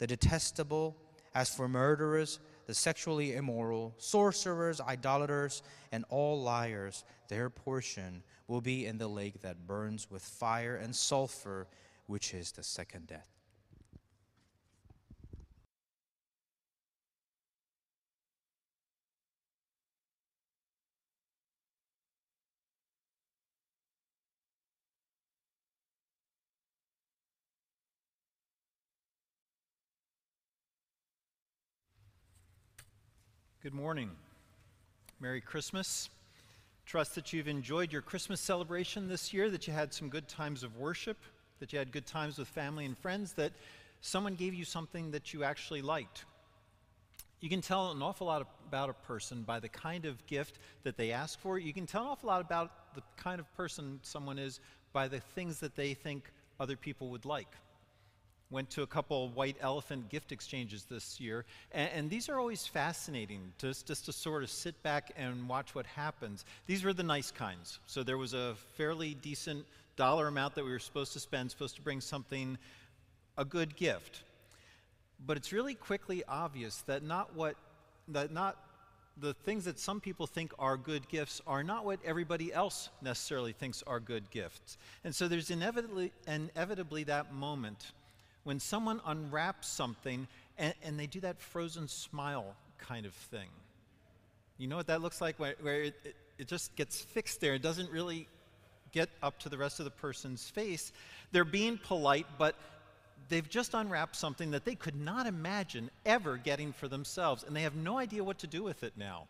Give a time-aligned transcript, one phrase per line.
[0.00, 0.96] the detestable,
[1.34, 8.86] as for murderers, the sexually immoral, sorcerers, idolaters, and all liars, their portion will be
[8.86, 11.68] in the lake that burns with fire and sulfur,
[12.06, 13.39] which is the second death.
[33.62, 34.10] Good morning.
[35.20, 36.08] Merry Christmas.
[36.86, 40.62] Trust that you've enjoyed your Christmas celebration this year, that you had some good times
[40.62, 41.18] of worship,
[41.58, 43.52] that you had good times with family and friends, that
[44.00, 46.24] someone gave you something that you actually liked.
[47.40, 50.96] You can tell an awful lot about a person by the kind of gift that
[50.96, 51.58] they ask for.
[51.58, 54.60] You can tell an awful lot about the kind of person someone is
[54.94, 57.54] by the things that they think other people would like
[58.50, 61.44] went to a couple white elephant gift exchanges this year.
[61.72, 65.74] And, and, these are always fascinating just, just to sort of sit back and watch
[65.74, 66.44] what happens.
[66.66, 67.78] These were the nice kinds.
[67.86, 69.64] So there was a fairly decent
[69.96, 72.58] dollar amount that we were supposed to spend supposed to bring something
[73.36, 74.22] a good gift.
[75.26, 77.56] But it's really quickly obvious that not what
[78.08, 78.56] that not
[79.18, 83.52] the things that some people think are good gifts are not what everybody else necessarily
[83.52, 84.78] thinks are good gifts.
[85.04, 87.92] And so there's inevitably inevitably that moment
[88.44, 90.26] when someone unwraps something
[90.58, 93.48] and, and, they do that frozen smile kind of thing.
[94.58, 95.38] You know what that looks like?
[95.38, 97.54] Where, where it, it, it just gets fixed there.
[97.54, 98.28] It doesn't really
[98.92, 100.92] get up to the rest of the person's face.
[101.32, 102.56] They're being polite, but
[103.28, 107.62] they've just unwrapped something that they could not imagine ever getting for themselves, and they
[107.62, 109.28] have no idea what to do with it now.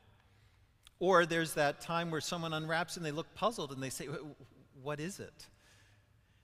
[0.99, 4.07] Or there's that time where someone unwraps and they look puzzled and they say,
[4.83, 5.47] What is it?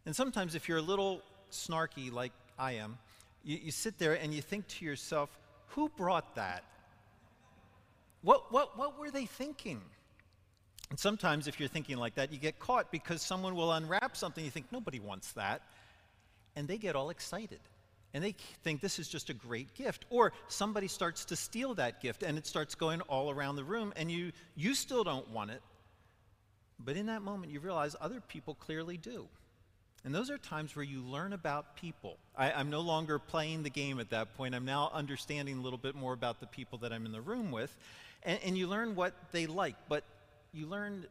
[0.06, 2.98] And sometimes, if you're a little snarky like I am,
[3.44, 5.36] you, you sit there and you think to yourself,
[5.68, 6.64] who brought that?
[8.22, 9.80] What, what, what were they thinking?
[10.90, 14.44] And sometimes, if you're thinking like that, you get caught because someone will unwrap something,
[14.44, 15.62] you think, nobody wants that.
[16.54, 17.60] And they get all excited.
[18.14, 20.06] And they think this is just a great gift.
[20.10, 23.92] Or somebody starts to steal that gift and it starts going all around the room,
[23.96, 25.60] and you, you still don't want it.
[26.78, 29.28] But in that moment, you realize other people clearly do.
[30.06, 32.16] And those are times where you learn about people.
[32.36, 34.54] I, am no longer playing the game at that point.
[34.54, 37.50] I'm now understanding a little bit more about the people that I'm in the room
[37.50, 37.76] with.
[38.22, 39.74] And, and you learn what they like.
[39.88, 40.04] But
[40.52, 41.06] you learn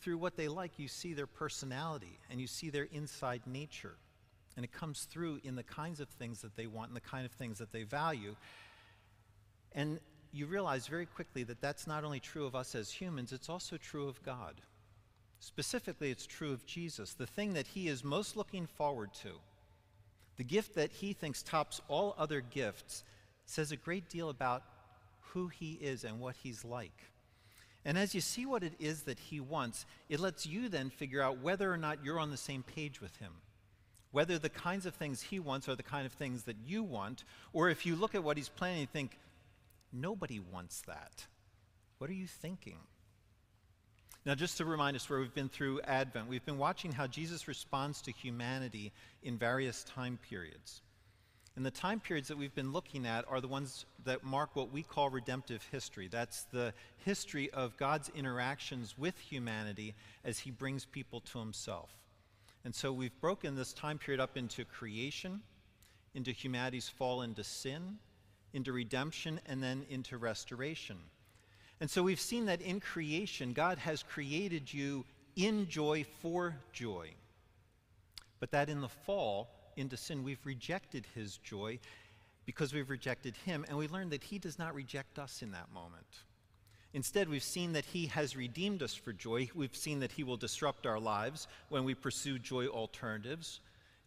[0.00, 3.94] through what they like, you see their personality and you see their inside nature.
[4.56, 7.24] And it comes through in the kinds of things that they want and the kind
[7.24, 8.34] of things that they value.
[9.70, 10.00] And
[10.32, 13.76] you realize very quickly that that's not only true of us as humans, it's also
[13.76, 14.60] true of God.
[15.42, 19.30] Specifically, it's true of Jesus, the thing that he is most looking forward to.
[20.36, 23.02] The gift that he thinks tops all other gifts
[23.44, 24.62] says a great deal about
[25.32, 27.10] who he is and what he's like.
[27.84, 31.20] And as you see what it is that he wants, it lets you then figure
[31.20, 33.32] out whether or not you're on the same page with him.
[34.12, 37.24] Whether the kinds of things he wants are the kind of things that you want,
[37.52, 39.18] or if you look at what he's planning and think,
[39.92, 41.26] nobody wants that.
[41.98, 42.78] What are you thinking?
[44.24, 47.48] Now, just to remind us where we've been through Advent, we've been watching how Jesus
[47.48, 48.92] responds to humanity
[49.24, 50.80] in various time periods.
[51.56, 54.72] And the time periods that we've been looking at are the ones that mark what
[54.72, 56.08] we call redemptive history.
[56.08, 56.72] That's the
[57.04, 61.90] history of God's interactions with humanity as he brings people to himself.
[62.64, 65.40] And so we've broken this time period up into creation,
[66.14, 67.98] into humanity's fall into sin,
[68.52, 70.96] into redemption, and then into restoration.
[71.82, 77.10] And so we've seen that in creation, God has created you in joy for joy.
[78.38, 81.80] But that in the fall, into sin, we've rejected his joy
[82.46, 85.72] because we've rejected him, and we learned that he does not reject us in that
[85.74, 86.06] moment.
[86.94, 89.50] Instead, we've seen that he has redeemed us for joy.
[89.52, 93.58] We've seen that he will disrupt our lives when we pursue joy alternatives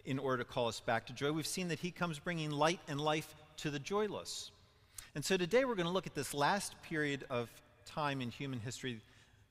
[0.06, 1.34] in order to call us back to joy.
[1.34, 4.52] We've seen that he comes bringing light and life to the joyless.
[5.14, 7.50] And so today we're going to look at this last period of
[7.86, 9.00] time in human history,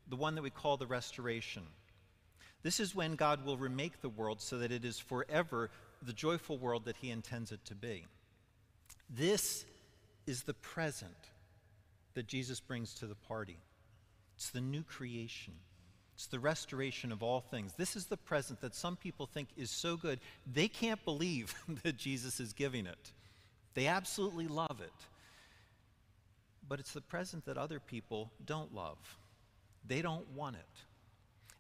[0.09, 1.63] the one that we call the restoration.
[2.63, 5.71] This is when God will remake the world so that it is forever
[6.03, 8.07] the joyful world that he intends it to be.
[9.11, 9.65] This
[10.27, 11.15] is the present
[12.15, 13.59] that Jesus brings to the party.
[14.37, 15.55] It's the new creation.
[16.15, 17.73] It's the restoration of all things.
[17.77, 20.21] This is the present that some people think is so good,
[20.51, 23.13] they can't believe that Jesus is giving it.
[23.75, 24.93] They absolutely love it.
[26.69, 28.99] But it's the present that other people don't love.
[29.87, 30.85] They don't want it.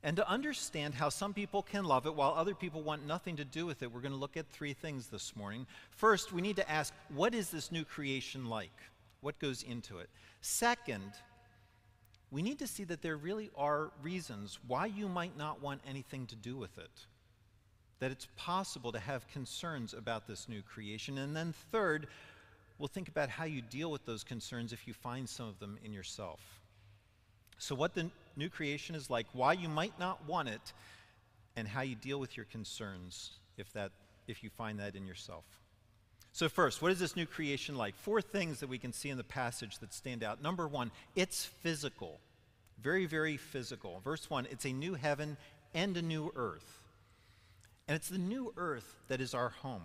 [0.02, 3.44] And to understand how some people can love it while other people want nothing to
[3.44, 5.66] do with it, we're going to look at three things this morning.
[5.90, 8.76] First, we need to ask what is this new creation like?
[9.22, 10.10] What goes into it?
[10.42, 11.12] Second,
[12.30, 16.26] we need to see that there really are reasons why you might not want anything
[16.26, 17.06] to do with it.
[18.00, 21.16] That it's possible to have concerns about this new creation.
[21.16, 22.08] And then, third,
[22.78, 25.78] we'll think about how you deal with those concerns if you find some of them
[25.84, 26.40] in yourself.
[27.58, 30.72] So, what the new creation is like, why you might not want it,
[31.56, 33.92] and how you deal with your concerns if, that,
[34.26, 35.44] if you find that in yourself.
[36.32, 37.94] So, first, what is this new creation like?
[37.94, 40.42] Four things that we can see in the passage that stand out.
[40.42, 42.18] Number one, it's physical.
[42.82, 44.00] Very, very physical.
[44.02, 45.36] Verse one, it's a new heaven
[45.74, 46.80] and a new earth.
[47.86, 49.82] And it's the new earth that is our home.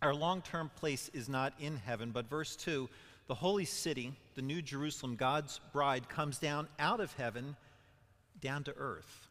[0.00, 2.88] Our long term place is not in heaven, but verse 2
[3.28, 7.56] the holy city, the New Jerusalem, God's bride, comes down out of heaven
[8.40, 9.28] down to earth.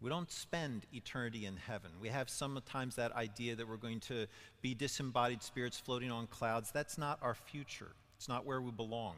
[0.00, 1.90] We don't spend eternity in heaven.
[2.00, 4.26] We have sometimes that idea that we're going to
[4.62, 6.70] be disembodied spirits floating on clouds.
[6.70, 9.16] That's not our future, it's not where we belong.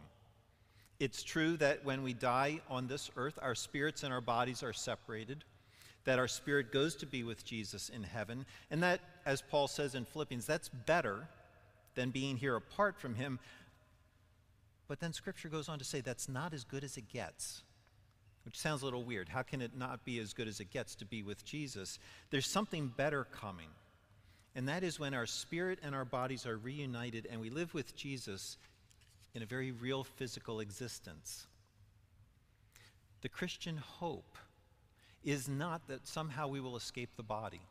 [0.99, 4.73] It's true that when we die on this earth, our spirits and our bodies are
[4.73, 5.45] separated,
[6.05, 9.95] that our spirit goes to be with Jesus in heaven, and that, as Paul says
[9.95, 11.29] in Philippians, that's better
[11.95, 13.39] than being here apart from him.
[14.89, 17.63] But then Scripture goes on to say that's not as good as it gets,
[18.45, 19.29] which sounds a little weird.
[19.29, 21.99] How can it not be as good as it gets to be with Jesus?
[22.31, 23.69] There's something better coming.
[24.55, 27.97] And that is when our spirit and our bodies are reunited and we live with
[27.97, 28.59] Jesus
[29.35, 31.47] in a very real physical existence.
[33.23, 34.37] The Christian hope
[35.25, 37.63] is not that somehow we will escape the body.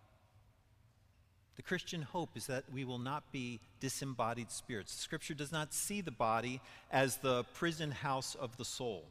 [1.61, 4.95] The Christian hope is that we will not be disembodied spirits.
[4.95, 6.59] Scripture does not see the body
[6.91, 9.05] as the prison house of the soul.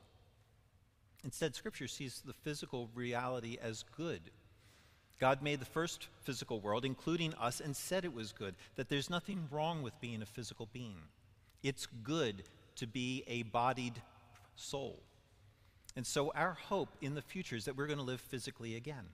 [1.23, 4.21] Instead, Scripture sees the physical reality as good.
[5.21, 9.09] God made the first physical world, including us, and said it was good, that there's
[9.09, 11.03] nothing wrong with being a physical being.
[11.63, 12.43] It's good
[12.75, 14.03] to be a bodied
[14.57, 14.99] soul.
[15.95, 19.07] And so, our hope in the future is that we're going to live physically again.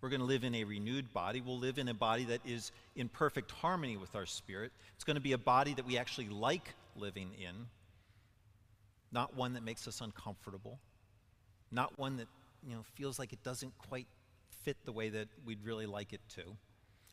[0.00, 1.40] We're going to live in a renewed body.
[1.40, 4.72] We'll live in a body that is in perfect harmony with our spirit.
[4.94, 7.66] It's going to be a body that we actually like living in,
[9.12, 10.78] not one that makes us uncomfortable,
[11.70, 12.28] not one that
[12.66, 14.06] you know feels like it doesn't quite
[14.64, 16.42] fit the way that we'd really like it to.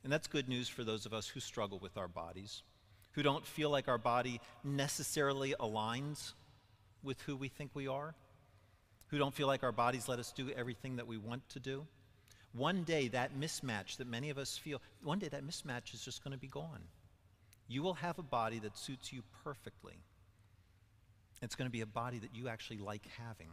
[0.04, 2.64] And that's good news for those of us who struggle with our bodies,
[3.12, 6.34] who don't feel like our body necessarily aligns
[7.04, 8.16] with who we think we are,
[9.08, 11.86] who don't feel like our bodies let us do everything that we want to do.
[12.54, 16.24] One day, that mismatch that many of us feel, one day that mismatch is just
[16.24, 16.82] going to be gone.
[17.68, 19.94] You will have a body that suits you perfectly.
[21.42, 23.50] It's going to be a body that you actually like having.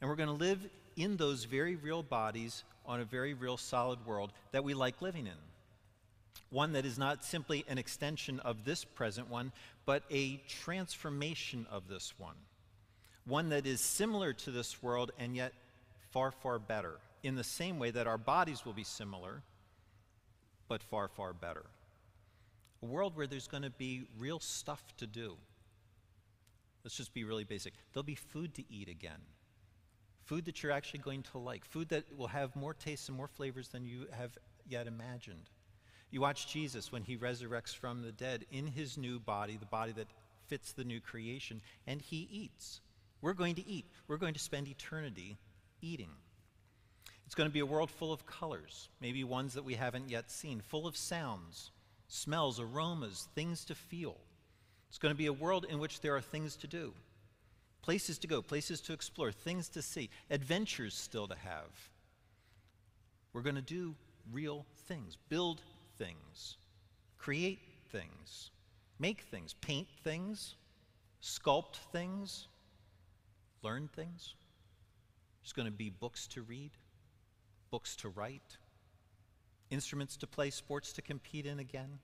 [0.00, 0.58] And we're going to live
[0.96, 5.26] in those very real bodies on a very real solid world that we like living
[5.26, 5.32] in.
[6.48, 9.52] One that is not simply an extension of this present one,
[9.86, 12.34] but a transformation of this one.
[13.24, 15.52] One that is similar to this world and yet
[16.10, 19.42] far, far better in the same way that our bodies will be similar,
[20.68, 21.64] but far, far better.
[22.82, 25.36] A world where there's going to be real stuff to do.
[26.82, 27.74] Let's just be really basic.
[27.92, 29.20] There'll be food to eat again.
[30.24, 31.64] Food that you're actually going to like.
[31.64, 35.50] Food that will have more tastes and more flavors than you have yet imagined.
[36.10, 39.92] You watch Jesus when he resurrects from the dead in his new body, the body
[39.92, 40.08] that
[40.46, 42.80] fits the new creation, and he eats.
[43.20, 43.86] We're going to eat.
[44.08, 45.36] We're going to spend eternity
[45.82, 46.10] eating.
[47.30, 50.32] It's going to be a world full of colors, maybe ones that we haven't yet
[50.32, 51.70] seen, full of sounds,
[52.08, 54.16] smells, aromas, things to feel.
[54.88, 56.92] It's going to be a world in which there are things to do,
[57.82, 61.70] places to go, places to explore, things to see, adventures still to have.
[63.32, 63.94] We're going to do
[64.32, 65.62] real things, build
[65.98, 66.56] things,
[67.16, 67.60] create
[67.92, 68.50] things,
[68.98, 70.56] make things, paint things,
[71.22, 72.48] sculpt things,
[73.62, 74.34] learn things.
[75.40, 76.72] There's going to be books to read,
[77.70, 78.58] books to write,
[79.70, 81.98] instruments to play, sports to compete in again.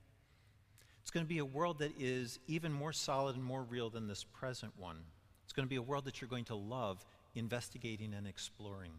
[1.03, 4.09] It's going to be a world that is even more solid and more real than
[4.09, 4.99] this present one.
[5.45, 7.05] It's going to be a world that you're going to love
[7.35, 8.93] investigating and exploring.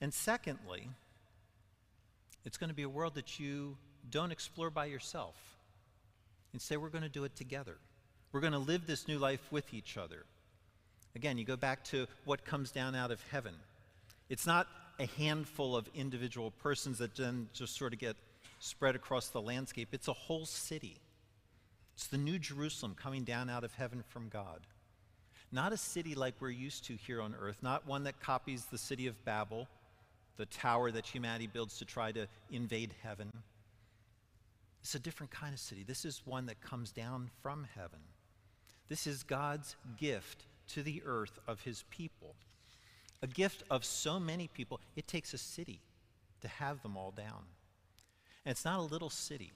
[0.00, 0.90] And secondly,
[2.44, 3.76] it's going to be a world that you
[4.10, 5.36] don't explore by yourself.
[6.52, 7.76] Instead, we're going to do it together.
[8.32, 10.24] We're going to live this new life with each other.
[11.14, 13.54] Again, you go back to what comes down out of heaven.
[14.32, 14.66] It's not
[14.98, 18.16] a handful of individual persons that then just sort of get
[18.60, 20.96] spread across the landscape, it's a whole city.
[21.94, 24.60] It's the new Jerusalem coming down out of heaven from God.
[25.52, 28.78] Not a city like we're used to here on earth, not one that copies the
[28.78, 29.68] city of Babel,
[30.38, 33.30] the tower that humanity builds to try to invade heaven.
[34.80, 35.84] It's a different kind of city.
[35.86, 38.00] This is one that comes down from heaven.
[38.88, 42.34] This is God's gift to the earth of his people.
[43.22, 45.80] A gift of so many people, it takes a city
[46.40, 47.44] to have them all down.
[48.44, 49.52] And it's not a little city.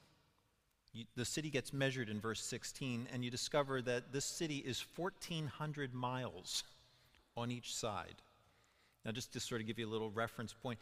[0.93, 4.83] You, the city gets measured in verse 16, and you discover that this city is
[4.95, 6.63] 1,400 miles
[7.35, 8.15] on each side.
[9.05, 10.79] Now, just to sort of give you a little reference point,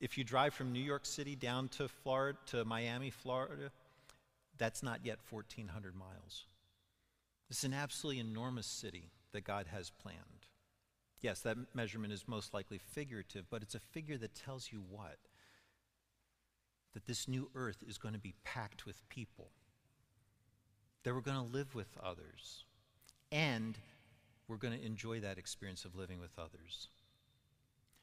[0.00, 3.70] if you drive from New York City down to Florida, to Miami, Florida,
[4.58, 6.44] that's not yet 1,400 miles.
[7.50, 10.35] It's an absolutely enormous city that God has planned.
[11.20, 15.16] Yes, that measurement is most likely figurative, but it's a figure that tells you what?
[16.94, 19.50] That this new earth is going to be packed with people,
[21.04, 22.64] that we're going to live with others,
[23.32, 23.76] and
[24.48, 26.88] we're going to enjoy that experience of living with others.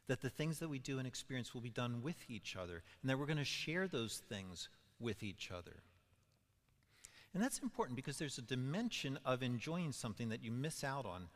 [0.08, 3.10] That the things that we do and experience will be done with each other, and
[3.10, 5.84] that we're going to share those things with each other.
[7.34, 11.29] And that's important because there's a dimension of enjoying something that you miss out on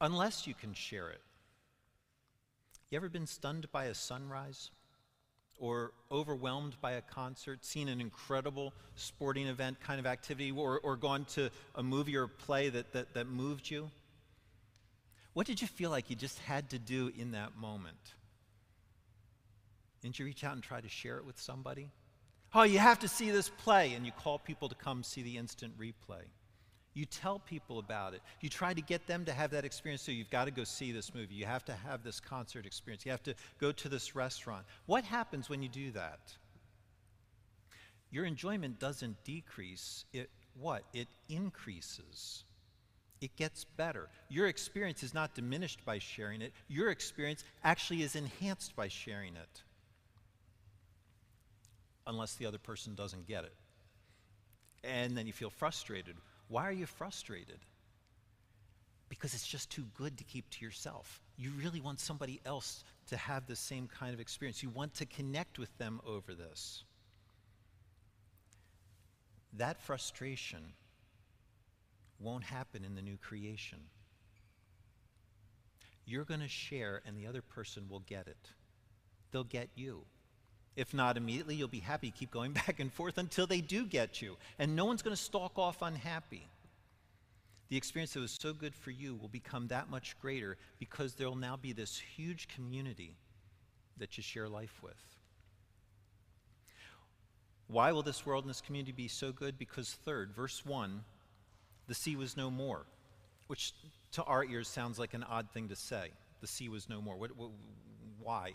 [0.00, 1.20] unless you can share it.
[2.90, 4.70] You ever been stunned by a sunrise?
[5.58, 10.96] Or overwhelmed by a concert, seen an incredible sporting event kind of activity, or, or
[10.96, 13.90] gone to a movie or play that, that, that moved you?
[15.32, 18.14] What did you feel like you just had to do in that moment?
[20.02, 21.90] Didn't you reach out and try to share it with somebody?
[22.52, 25.38] Oh, you have to see this play, and you call people to come see the
[25.38, 26.22] instant replay.
[26.94, 28.22] You tell people about it.
[28.40, 30.02] You try to get them to have that experience.
[30.02, 31.34] So you've got to go see this movie.
[31.34, 33.04] You have to have this concert experience.
[33.04, 34.64] You have to go to this restaurant.
[34.86, 36.20] What happens when you do that?
[38.12, 40.04] Your enjoyment doesn't decrease.
[40.12, 40.84] It what?
[40.92, 42.44] It increases.
[43.20, 44.08] It gets better.
[44.28, 46.52] Your experience is not diminished by sharing it.
[46.68, 49.62] Your experience actually is enhanced by sharing it
[52.06, 53.54] unless the other person doesn't get it.
[54.84, 56.16] And then you feel frustrated.
[56.48, 57.58] Why are you frustrated?
[59.08, 61.22] Because it's just too good to keep to yourself.
[61.36, 64.62] You really want somebody else to have the same kind of experience.
[64.62, 66.84] You want to connect with them over this.
[69.54, 70.72] That frustration
[72.18, 73.78] won't happen in the new creation.
[76.06, 78.50] You're going to share, and the other person will get it.
[79.30, 80.04] They'll get you.
[80.76, 82.10] If not immediately, you'll be happy.
[82.10, 84.36] Keep going back and forth until they do get you.
[84.58, 86.48] And no one's going to stalk off unhappy.
[87.68, 91.28] The experience that was so good for you will become that much greater because there
[91.28, 93.16] will now be this huge community
[93.96, 94.92] that you share life with.
[97.66, 99.58] Why will this world and this community be so good?
[99.58, 101.02] Because, third, verse 1
[101.86, 102.86] the sea was no more,
[103.46, 103.72] which
[104.12, 106.08] to our ears sounds like an odd thing to say.
[106.40, 107.16] The sea was no more.
[107.16, 107.50] What, what,
[108.18, 108.52] why?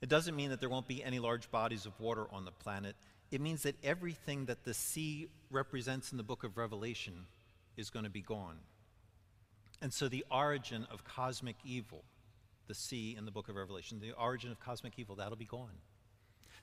[0.00, 2.96] It doesn't mean that there won't be any large bodies of water on the planet.
[3.30, 7.26] It means that everything that the sea represents in the book of Revelation
[7.76, 8.58] is going to be gone.
[9.82, 12.04] And so the origin of cosmic evil,
[12.66, 15.78] the sea in the book of Revelation, the origin of cosmic evil, that'll be gone.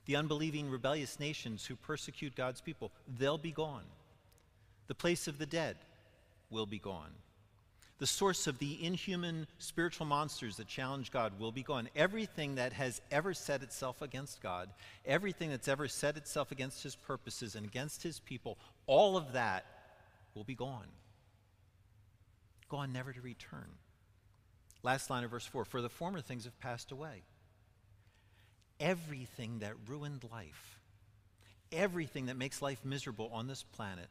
[0.06, 3.84] The unbelieving, rebellious nations who persecute God's people, they'll be gone.
[4.86, 5.76] The place of the dead
[6.50, 7.10] will be gone.
[7.98, 11.88] The source of the inhuman spiritual monsters that challenge God will be gone.
[11.94, 14.68] Everything that has ever set itself against God,
[15.06, 19.64] everything that's ever set itself against his purposes and against his people, all of that
[20.34, 20.88] will be gone.
[22.68, 23.68] Gone never to return.
[24.82, 27.22] Last line of verse 4 For the former things have passed away.
[28.80, 30.80] Everything that ruined life,
[31.70, 34.08] everything that makes life miserable on this planet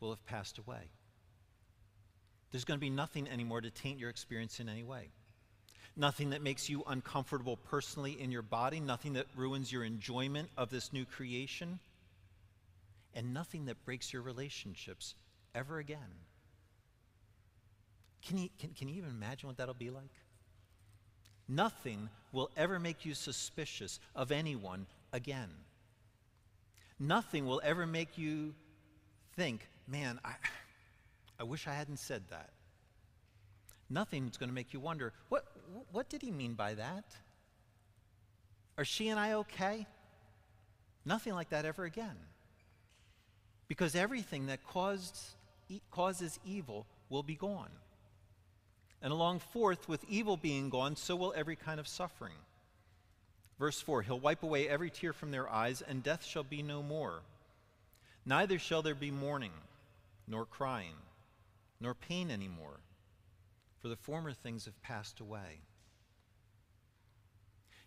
[0.00, 0.90] will have passed away.
[2.50, 5.08] There's going to be nothing anymore to taint your experience in any way.
[5.96, 10.70] Nothing that makes you uncomfortable personally in your body, nothing that ruins your enjoyment of
[10.70, 11.80] this new creation,
[13.14, 15.14] and nothing that breaks your relationships
[15.54, 15.98] ever again.
[18.26, 20.12] Can you, can, can you even imagine what that'll be like?
[21.48, 25.48] Nothing will ever make you suspicious of anyone again.
[27.00, 28.54] Nothing will ever make you
[29.36, 30.34] think, man, I,
[31.38, 32.50] I wish I hadn't said that.
[33.90, 35.46] Nothing's going to make you wonder, what,
[35.92, 37.04] what did he mean by that?
[38.76, 39.86] Are she and I okay?
[41.04, 42.16] Nothing like that ever again.
[43.66, 45.16] Because everything that caused,
[45.90, 47.70] causes evil will be gone.
[49.00, 52.34] And along forth, with evil being gone, so will every kind of suffering.
[53.58, 56.82] Verse 4 He'll wipe away every tear from their eyes, and death shall be no
[56.82, 57.20] more.
[58.26, 59.52] Neither shall there be mourning,
[60.26, 60.94] nor crying,
[61.80, 62.80] nor pain anymore,
[63.78, 65.60] for the former things have passed away.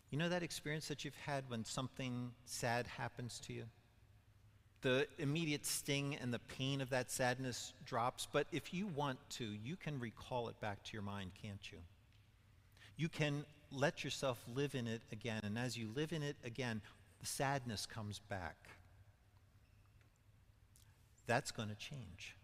[0.09, 3.63] You know that experience that you've had when something sad happens to you?
[4.81, 9.45] The immediate sting and the pain of that sadness drops, but if you want to,
[9.45, 11.77] you can recall it back to your mind, can't you?
[12.97, 16.81] You can let yourself live in it again, and as you live in it again,
[17.21, 18.57] the sadness comes back.
[21.25, 22.35] That's going to change.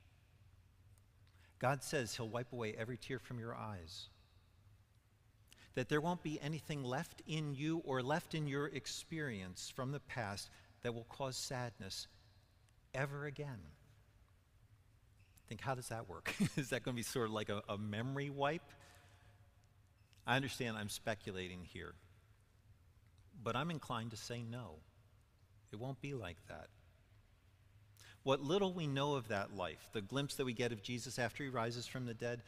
[1.59, 4.09] God says He'll wipe away every tear from your eyes.
[5.75, 9.99] That there won't be anything left in you or left in your experience from the
[9.99, 10.49] past
[10.81, 12.07] that will cause sadness
[12.93, 13.59] ever again.
[15.47, 16.33] Think, how does that work?
[16.57, 18.73] Is that going to be sort of like a, a memory wipe?
[20.25, 21.93] I understand I'm speculating here,
[23.41, 24.79] but I'm inclined to say no.
[25.71, 26.67] It won't be like that.
[28.27, 31.45] What little we know of that life, the glimpse that we get of Jesus after
[31.45, 32.41] he rises from the dead,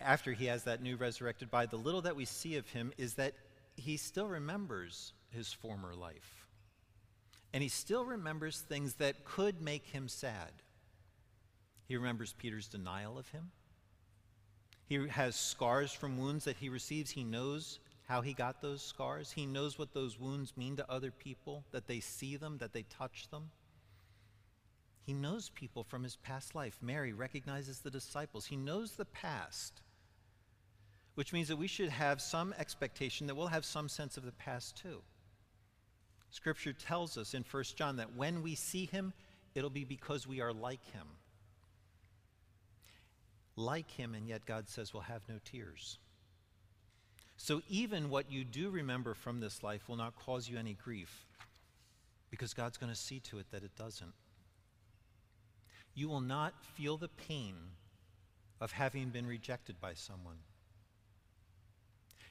[0.00, 3.14] after he has that new resurrected body, the little that we see of him is
[3.14, 3.34] that
[3.74, 6.46] he still remembers his former life.
[7.52, 10.52] And he still remembers things that could make him sad.
[11.88, 13.50] He remembers Peter's denial of him.
[14.86, 17.10] He has scars from wounds that he receives.
[17.10, 19.32] He knows how he got those scars.
[19.32, 22.82] He knows what those wounds mean to other people, that they see them, that they
[22.82, 23.50] touch them.
[25.04, 26.78] He knows people from his past life.
[26.80, 28.46] Mary recognizes the disciples.
[28.46, 29.82] He knows the past,
[31.14, 34.32] which means that we should have some expectation that we'll have some sense of the
[34.32, 35.02] past too.
[36.30, 39.12] Scripture tells us in 1 John that when we see him,
[39.54, 41.06] it'll be because we are like him.
[43.56, 45.98] Like him, and yet God says we'll have no tears.
[47.36, 51.26] So even what you do remember from this life will not cause you any grief
[52.30, 54.12] because God's going to see to it that it doesn't
[55.94, 57.54] you will not feel the pain
[58.60, 60.38] of having been rejected by someone.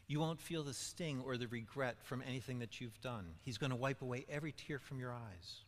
[0.08, 3.26] You won't feel the sting or the regret from anything that you've done.
[3.42, 5.62] He's going to wipe away every tear from your eyes.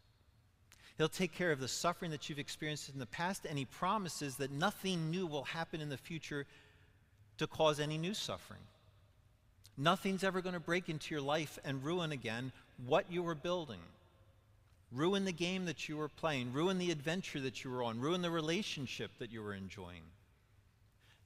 [0.98, 4.38] He'll take care of the suffering that you've experienced in the past, and He promises
[4.38, 6.46] that nothing new will happen in the future
[7.38, 8.62] to cause any new suffering.
[9.78, 12.54] Nothing's ever going to break into your life and ruin again
[12.86, 13.80] what you were building
[14.96, 18.22] ruin the game that you were playing, ruin the adventure that you were on, ruin
[18.22, 20.04] the relationship that you were enjoying.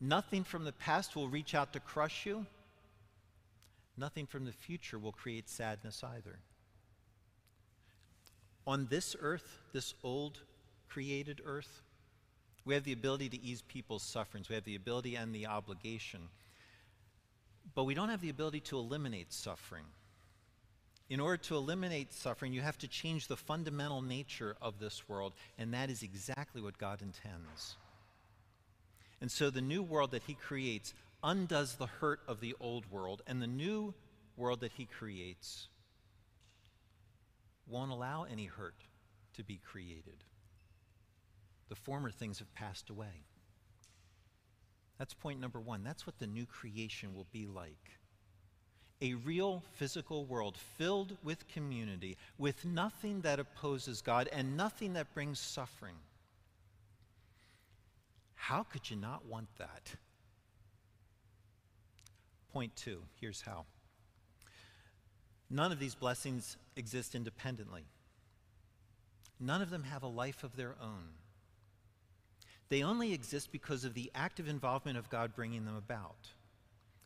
[0.01, 2.45] Nothing from the past will reach out to crush you.
[3.97, 6.39] Nothing from the future will create sadness either.
[8.65, 10.39] On this earth, this old
[10.87, 11.81] created earth,
[12.65, 14.49] we have the ability to ease people's sufferings.
[14.49, 16.21] We have the ability and the obligation.
[17.75, 19.85] But we don't have the ability to eliminate suffering.
[21.09, 25.33] In order to eliminate suffering, you have to change the fundamental nature of this world,
[25.57, 27.77] and that is exactly what God intends.
[29.19, 30.93] And so the new world that He creates
[31.23, 33.95] undoes the hurt of the old world, and the new
[34.37, 35.67] world that He creates
[37.67, 38.85] won't allow any hurt
[39.33, 40.23] to be created.
[41.69, 43.25] The former things have passed away.
[44.99, 45.83] That's point number one.
[45.83, 47.98] That's what the new creation will be like
[49.01, 55.13] a real physical world filled with community, with nothing that opposes God and nothing that
[55.13, 55.95] brings suffering.
[58.35, 59.95] How could you not want that?
[62.51, 63.65] Point two here's how.
[65.49, 67.85] None of these blessings exist independently.
[69.39, 71.13] None of them have a life of their own.
[72.69, 76.29] They only exist because of the active involvement of God bringing them about.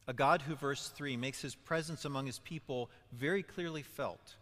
[0.07, 4.35] A God who, verse 3, makes his presence among his people very clearly felt.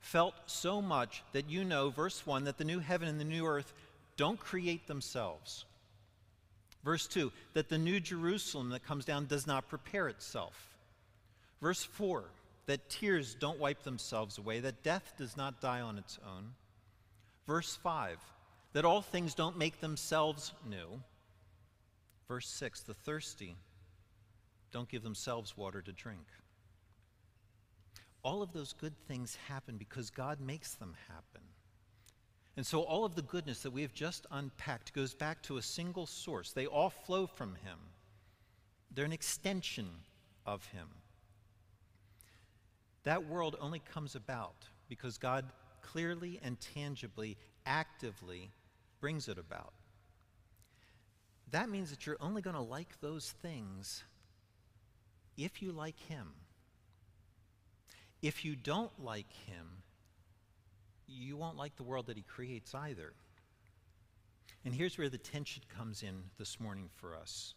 [0.00, 3.46] Felt so much that you know, verse 1, that the new heaven and the new
[3.46, 3.72] earth
[4.16, 5.64] don't create themselves.
[6.82, 10.70] Verse 2, that the new Jerusalem that comes down does not prepare itself.
[11.60, 12.24] Verse 4,
[12.66, 16.52] that tears don't wipe themselves away, that death does not die on its own.
[17.46, 18.18] Verse 5,
[18.72, 21.00] that all things don't make themselves new.
[22.28, 23.56] Verse 6, the thirsty
[24.72, 26.26] don't give themselves water to drink.
[28.22, 31.42] All of those good things happen because God makes them happen.
[32.56, 35.62] And so all of the goodness that we have just unpacked goes back to a
[35.62, 36.52] single source.
[36.52, 37.78] They all flow from Him,
[38.90, 39.88] they're an extension
[40.44, 40.88] of Him.
[43.04, 45.46] That world only comes about because God
[45.80, 48.50] clearly and tangibly, actively
[49.00, 49.72] brings it about.
[51.50, 54.04] That means that you're only going to like those things
[55.44, 56.28] if you like Him.
[58.22, 59.66] If you don't like Him,
[61.06, 63.12] you won't like the world that He creates either.
[64.64, 67.54] And here's where the tension comes in this morning for us.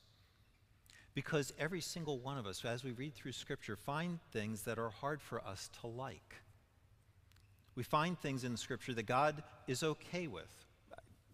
[1.13, 4.89] Because every single one of us, as we read through Scripture, find things that are
[4.89, 6.35] hard for us to like.
[7.75, 10.49] We find things in Scripture that God is okay with.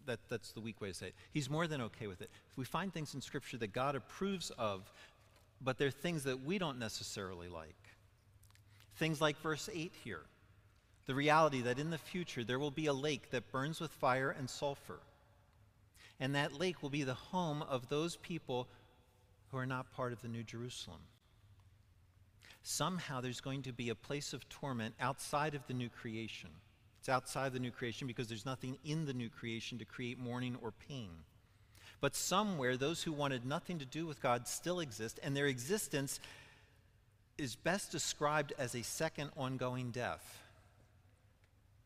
[0.05, 1.15] That, that's the weak way to say it.
[1.31, 2.31] He's more than okay with it.
[2.55, 4.91] We find things in Scripture that God approves of,
[5.61, 7.75] but they're things that we don't necessarily like.
[8.95, 10.23] Things like verse 8 here
[11.09, 14.29] the reality that in the future there will be a lake that burns with fire
[14.29, 14.99] and sulfur.
[16.19, 18.67] And that lake will be the home of those people
[19.49, 20.99] who are not part of the New Jerusalem.
[22.61, 26.51] Somehow there's going to be a place of torment outside of the new creation.
[26.99, 30.57] It's outside the new creation because there's nothing in the new creation to create mourning
[30.61, 31.09] or pain.
[32.01, 36.19] But somewhere, those who wanted nothing to do with God still exist, and their existence
[37.37, 40.43] is best described as a second ongoing death.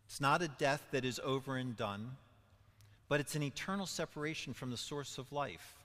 [0.08, 2.17] It's not a death that is over and done,
[3.10, 5.76] but it's an eternal separation from the source of life.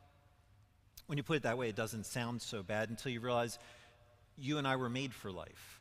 [1.06, 3.58] When you put it that way, it doesn't sound so bad until you realize
[4.36, 5.80] you and I were made for life.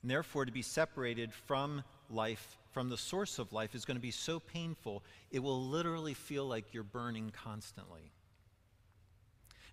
[0.00, 4.02] And therefore, to be separated from life, from the source of life, is going to
[4.02, 8.10] be so painful, it will literally feel like you're burning constantly.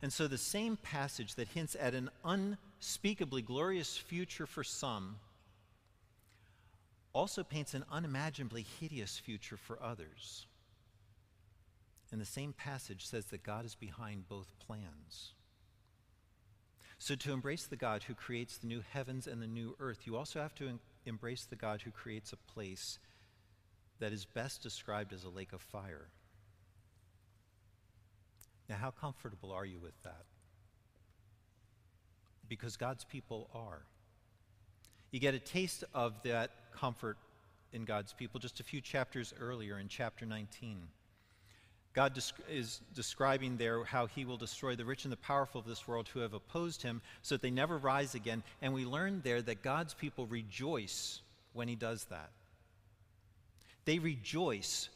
[0.04, 5.18] And so, the same passage that hints at an unspeakably glorious future for some
[7.14, 10.46] also paints an unimaginably hideous future for others.
[12.12, 15.34] And the same passage says that God is behind both plans.
[17.00, 20.16] So, to embrace the God who creates the new heavens and the new earth, you
[20.16, 20.68] also have to
[21.06, 23.00] embrace the God who creates a place
[24.00, 26.10] that is best described as a lake of fire.
[28.70, 30.26] Now, how comfortable are you with that?
[32.48, 33.84] Because God's people are.
[35.12, 37.18] You get a taste of that comfort
[37.74, 40.88] in God's people just a few chapters earlier in chapter 19.
[41.94, 42.18] God
[42.50, 46.08] is describing there how he will destroy the rich and the powerful of this world
[46.08, 48.44] who have opposed him so that they never rise again.
[48.62, 51.22] And we learn there that God's people rejoice
[51.54, 52.32] when he does that.
[53.84, 54.90] They rejoice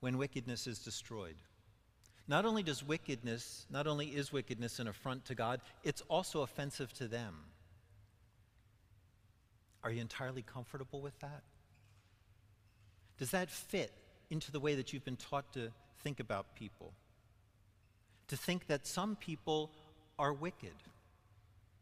[0.00, 1.36] when wickedness is destroyed.
[2.26, 6.92] Not only does wickedness, not only is wickedness an affront to God, it's also offensive
[6.94, 7.36] to them.
[9.84, 11.44] Are you entirely comfortable with that?
[13.18, 13.92] Does that fit
[14.28, 15.70] into the way that you've been taught to
[16.06, 16.92] think about people?
[18.28, 19.72] To think that some people
[20.20, 20.76] are wicked,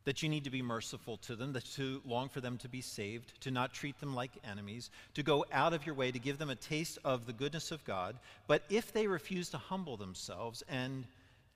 [0.05, 2.81] that you need to be merciful to them, that to long for them to be
[2.81, 6.39] saved, to not treat them like enemies, to go out of your way to give
[6.39, 8.17] them a taste of the goodness of God.
[8.47, 11.05] But if they refuse to humble themselves and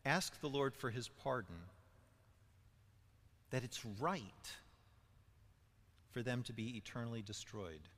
[0.04, 1.56] ask the Lord for his pardon,
[3.48, 4.52] that it's right
[6.10, 7.88] for them to be eternally destroyed.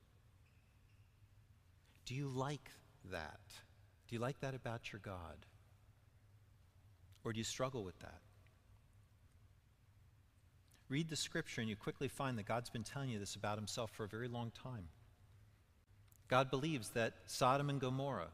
[2.05, 2.71] Do you like
[3.11, 3.41] that?
[4.11, 5.37] Do you like that about your God?
[7.23, 8.19] Or do you struggle with that?
[10.89, 13.89] Read the scripture and you quickly find that God's been telling you this about himself
[13.91, 14.89] for a very long time.
[16.27, 18.31] God believes that Sodom and Gomorrah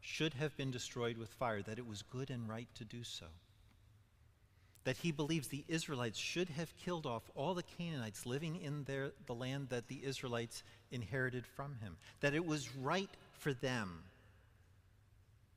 [0.00, 3.26] should have been destroyed with fire, that it was good and right to do so
[4.84, 9.10] that he believes the Israelites should have killed off all the Canaanites living in their,
[9.26, 14.02] the land that the Israelites inherited from him, that it was right for them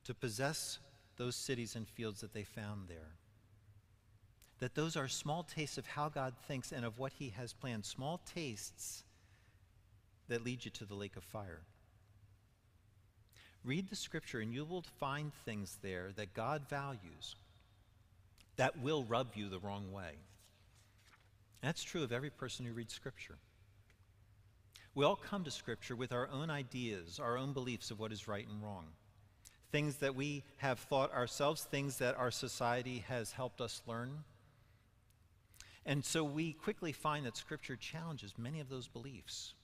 [0.04, 0.78] to possess
[1.16, 3.16] those cities and fields that they found there.
[4.58, 7.84] that those are small tastes of how God thinks and of what He has planned,
[7.84, 9.02] small tastes
[10.28, 11.62] that lead you to the lake of fire.
[13.64, 17.34] Read the scripture, and you will find things there that God values
[18.56, 20.12] that will rub you the wrong way.
[21.60, 23.38] That's true of every person who reads scripture.
[24.94, 28.28] We all come to scripture with our own ideas, our own beliefs of what is
[28.28, 28.86] right and wrong
[29.72, 34.18] things that we have thought ourselves, things that our society has helped us learn.
[35.84, 39.54] And so we quickly find that Scripture challenges many of those beliefs.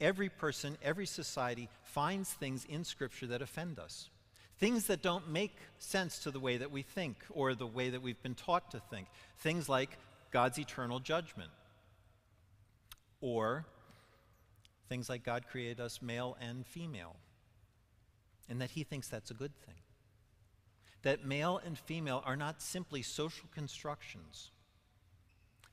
[0.00, 4.08] Every person, every society finds things in Scripture that offend us.
[4.58, 8.00] Things that don't make sense to the way that we think or the way that
[8.00, 9.08] we've been taught to think.
[9.38, 9.90] Things like
[10.30, 11.50] God's eternal judgment.
[13.20, 13.66] Or
[14.88, 17.16] things like God created us male and female
[18.48, 19.74] and that he thinks that's a good thing.
[21.02, 24.50] That male and female are not simply social constructions,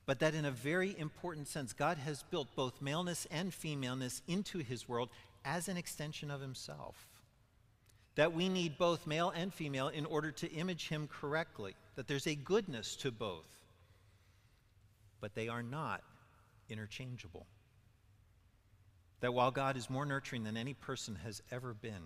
[0.06, 4.58] but that in a very important sense, God has built both maleness and femaleness into
[4.58, 5.08] his world
[5.44, 7.08] as an extension of himself.
[8.16, 12.26] That we need both male and female in order to image him correctly, that there's
[12.26, 13.48] a goodness to both,
[15.20, 16.02] but they are not
[16.68, 17.46] interchangeable.
[19.20, 22.02] That while God is more nurturing than any person has ever been,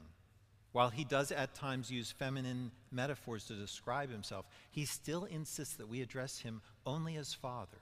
[0.72, 5.88] while he does at times use feminine metaphors to describe himself, he still insists that
[5.88, 7.78] we address him only as father,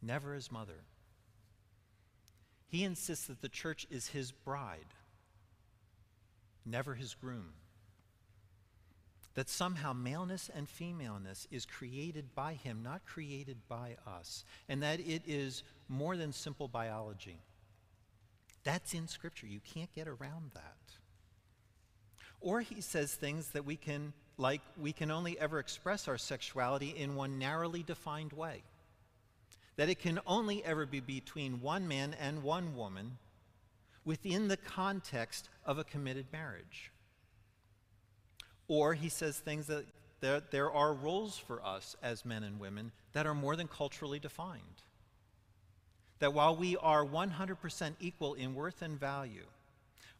[0.00, 0.84] never as mother.
[2.68, 4.94] He insists that the church is his bride,
[6.64, 7.52] never his groom.
[9.34, 15.00] That somehow maleness and femaleness is created by him, not created by us, and that
[15.00, 17.40] it is more than simple biology.
[18.62, 19.46] That's in Scripture.
[19.46, 20.76] You can't get around that.
[22.44, 26.90] Or he says things that we can, like, we can only ever express our sexuality
[26.90, 28.62] in one narrowly defined way.
[29.76, 33.16] That it can only ever be between one man and one woman
[34.04, 36.92] within the context of a committed marriage.
[38.68, 39.86] Or he says things that
[40.20, 44.18] there, there are roles for us as men and women that are more than culturally
[44.18, 44.82] defined.
[46.18, 49.46] That while we are 100% equal in worth and value,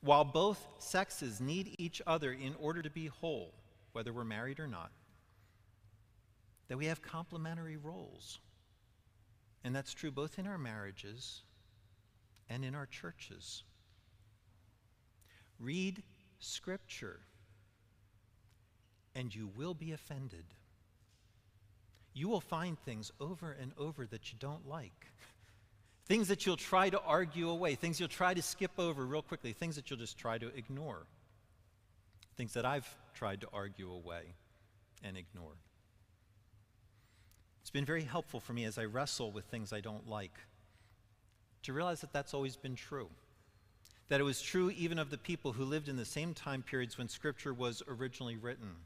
[0.05, 3.55] while both sexes need each other in order to be whole,
[3.93, 4.91] whether we're married or not,
[6.69, 8.39] that we have complementary roles.
[9.65, 11.41] And that's true both in our marriages
[12.51, 13.63] and in our churches.
[15.59, 16.03] Read
[16.39, 17.21] Scripture,
[19.15, 20.45] and you will be offended.
[22.13, 25.07] You will find things over and over that you don't like.
[26.07, 29.53] Things that you'll try to argue away, things you'll try to skip over real quickly,
[29.53, 31.07] things that you'll just try to ignore.
[32.37, 34.35] Things that I've tried to argue away
[35.03, 35.53] and ignore.
[37.63, 40.39] It's been very helpful for me as I wrestle with things I don't like
[41.63, 43.09] to realize that that's always been true.
[44.09, 46.99] That it was true even of the people who lived in the same time periods
[46.99, 48.77] when Scripture was originally written.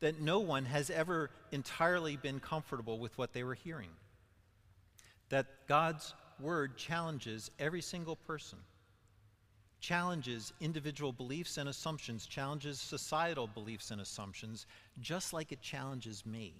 [0.00, 3.90] That no one has ever entirely been comfortable with what they were hearing
[5.28, 8.58] that God's word challenges every single person,
[9.80, 14.66] challenges individual beliefs and assumptions, challenges societal beliefs and assumptions,
[15.00, 16.54] just like it challenges me.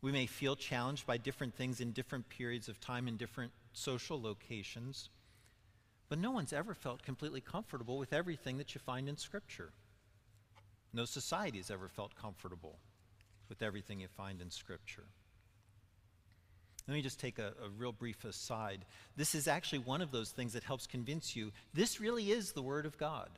[0.00, 4.20] We may feel challenged by different things in different periods of time in different social
[4.20, 5.10] locations,
[6.08, 9.70] but no one's ever felt completely comfortable with everything that you find in Scripture.
[10.92, 12.78] No society has ever felt comfortable
[13.48, 15.04] with everything you find in Scripture.
[16.88, 18.86] Let me just take a, a, real brief aside.
[19.14, 22.62] This is actually one of those things that helps convince you this really is the
[22.62, 23.28] Word of God.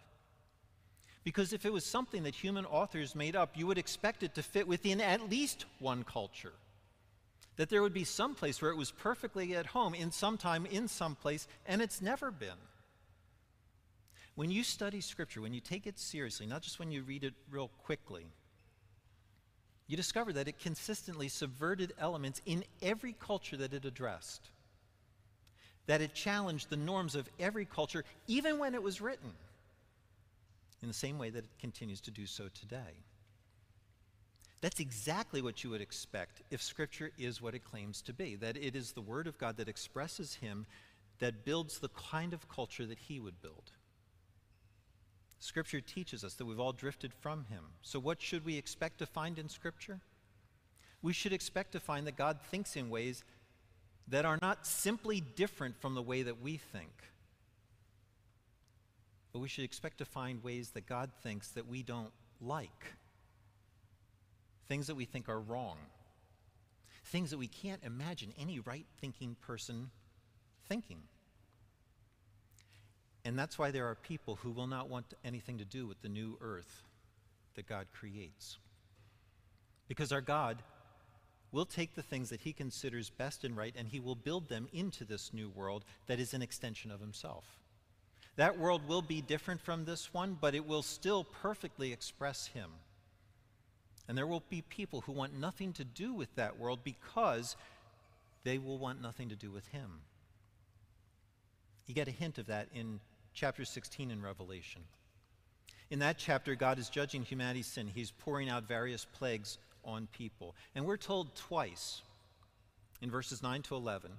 [1.24, 4.42] Because if it was something that human authors made up, you would expect it to
[4.42, 6.52] fit within at least one culture.
[7.56, 10.64] That there would be some place where it was perfectly at home in some time,
[10.64, 12.48] in some place, and it's never been.
[14.36, 17.34] When you study Scripture, when you take it seriously, not just when you read it
[17.50, 18.26] real quickly,
[19.90, 24.48] you discover that it consistently subverted elements in every culture that it addressed.
[25.86, 29.32] That it challenged the norms of every culture, even when it was written,
[30.80, 33.02] in the same way that it continues to do so today.
[34.60, 38.56] That's exactly what you would expect if Scripture is what it claims to be that
[38.56, 40.66] it is the Word of God that expresses Him,
[41.18, 43.72] that builds the kind of culture that He would build.
[45.40, 47.64] Scripture teaches us that we've all drifted from Him.
[47.82, 50.00] So, what should we expect to find in Scripture?
[51.02, 53.24] We should expect to find that God thinks in ways
[54.08, 56.92] that are not simply different from the way that we think,
[59.32, 62.94] but we should expect to find ways that God thinks that we don't like.
[64.68, 65.78] things that we think are wrong,
[67.06, 69.90] things that we can't imagine any right thinking person
[70.68, 71.02] thinking.
[73.24, 76.08] And that's why there are people who will not want anything to do with the
[76.08, 76.82] new earth
[77.54, 78.58] that God creates.
[79.88, 80.62] Because our God
[81.52, 84.68] will take the things that he considers best and right and he will build them
[84.72, 87.44] into this new world that is an extension of himself.
[88.36, 92.70] That world will be different from this one, but it will still perfectly express him.
[94.08, 97.56] And there will be people who want nothing to do with that world because
[98.44, 100.00] they will want nothing to do with him.
[101.86, 103.00] You get a hint of that in
[103.40, 104.82] chapter 16 in Revelation.
[105.88, 107.86] In that chapter, God is judging humanity's sin.
[107.86, 110.54] He's pouring out various plagues on people.
[110.74, 112.02] And we're told twice
[113.00, 114.10] in verses 9 to 11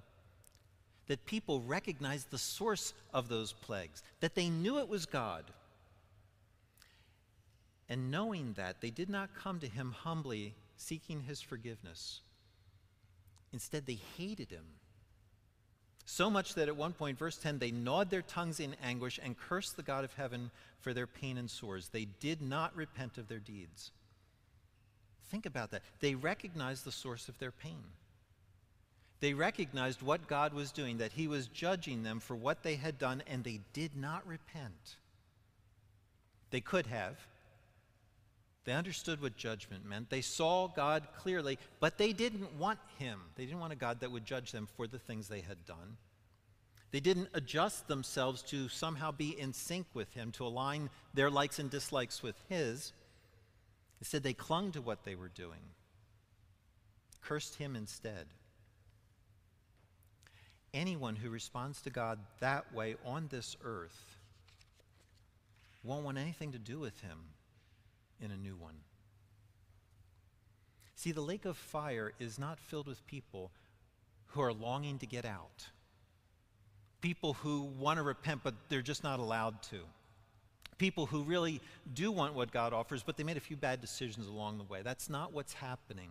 [1.06, 5.44] that people recognized the source of those plagues, that they knew it was God.
[7.88, 12.22] And knowing that, they did not come to him humbly seeking his forgiveness.
[13.52, 14.64] Instead, they hated him.
[16.04, 19.38] So much that at one point, verse 10, they gnawed their tongues in anguish and
[19.38, 21.88] cursed the God of heaven for their pain and sores.
[21.88, 23.92] They did not repent of their deeds.
[25.30, 25.82] Think about that.
[26.00, 27.84] They recognized the source of their pain.
[29.20, 32.98] They recognized what God was doing, that He was judging them for what they had
[32.98, 34.96] done, and they did not repent.
[36.50, 37.16] They could have.
[38.64, 40.08] They understood what judgment meant.
[40.08, 43.20] They saw God clearly, but they didn't want Him.
[43.34, 45.96] They didn't want a God that would judge them for the things they had done.
[46.92, 51.58] They didn't adjust themselves to somehow be in sync with Him, to align their likes
[51.58, 52.92] and dislikes with His.
[54.00, 55.60] Instead, they clung to what they were doing,
[57.20, 58.26] cursed him instead.
[60.74, 64.16] Anyone who responds to God that way on this earth
[65.84, 67.18] won't want anything to do with him
[68.22, 68.76] in a new one.
[70.94, 73.50] See, the lake of fire is not filled with people
[74.26, 75.66] who are longing to get out,
[77.00, 79.80] people who want to repent, but they're just not allowed to
[80.82, 81.60] people who really
[81.94, 84.82] do want what God offers, but they made a few bad decisions along the way.
[84.82, 86.10] That's not what's happening.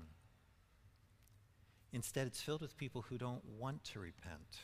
[1.92, 4.60] Instead, it's filled with people who don't want to repent,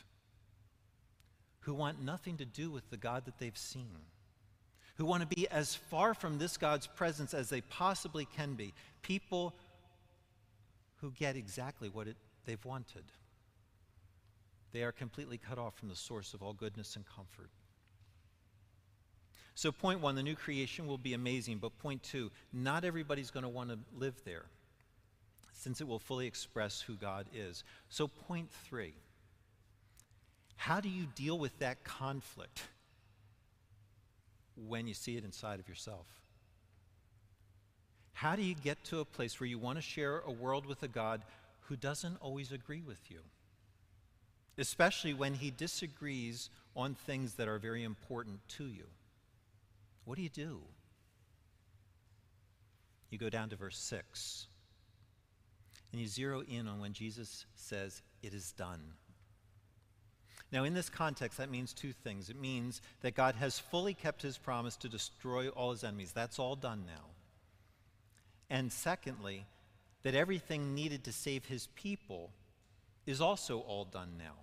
[1.59, 3.97] who want nothing to do with the God that they've seen,
[4.97, 8.73] who want to be as far from this God's presence as they possibly can be.
[9.01, 9.53] People
[11.01, 13.03] who get exactly what it, they've wanted.
[14.71, 17.49] They are completely cut off from the source of all goodness and comfort.
[19.53, 21.57] So, point one, the new creation will be amazing.
[21.57, 24.45] But point two, not everybody's going to want to live there
[25.53, 27.63] since it will fully express who God is.
[27.89, 28.93] So, point three,
[30.55, 32.61] how do you deal with that conflict
[34.67, 36.05] when you see it inside of yourself?
[38.13, 40.81] How do you get to a place where you want to share a world with
[40.81, 41.21] a God
[41.61, 43.19] who doesn't always agree with you?
[44.57, 48.85] Especially when he disagrees on things that are very important to you.
[50.05, 50.61] What do you do?
[53.09, 54.47] You go down to verse 6,
[55.91, 58.81] and you zero in on when Jesus says, It is done.
[60.51, 62.29] Now, in this context, that means two things.
[62.29, 66.13] It means that God has fully kept his promise to destroy all his enemies.
[66.13, 67.05] That's all done now.
[68.49, 69.45] And secondly,
[70.03, 72.31] that everything needed to save his people
[73.05, 74.35] is also all done now.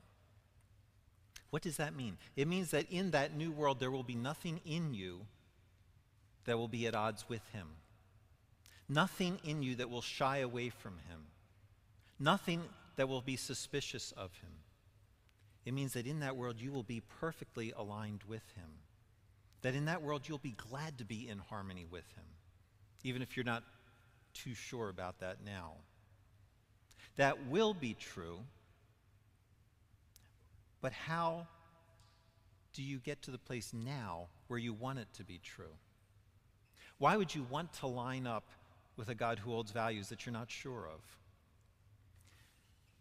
[1.51, 2.19] What does that mean?
[2.37, 5.21] It means that in that new world, there will be nothing in you
[6.45, 7.69] that will be at odds with him.
[8.89, 11.21] Nothing in you that will shy away from him.
[12.19, 12.63] Nothing
[12.97, 14.51] that will be suspicious of him.
[15.65, 18.69] It means that in that world you will be perfectly aligned with him.
[19.63, 22.25] That in that world you'll be glad to be in harmony with him,
[23.03, 23.65] even if you're not
[24.35, 25.73] too sure about that now.
[27.17, 28.41] That will be true,
[30.83, 31.47] but how
[32.75, 35.77] do you get to the place now where you want it to be true?
[36.99, 38.45] Why would you want to line up
[38.97, 41.01] with a God who holds values that you're not sure of?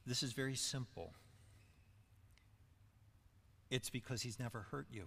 [0.05, 1.13] This is very simple.
[3.73, 5.05] It's because he's never hurt you.